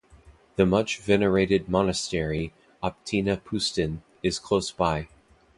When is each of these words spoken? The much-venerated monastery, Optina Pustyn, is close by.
The 0.55 0.65
much-venerated 0.65 1.69
monastery, 1.69 2.55
Optina 2.81 3.39
Pustyn, 3.39 4.01
is 4.23 4.39
close 4.39 4.71
by. 4.71 5.09